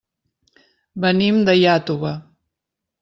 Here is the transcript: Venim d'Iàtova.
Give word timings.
Venim 1.05 1.37
d'Iàtova. 1.49 2.15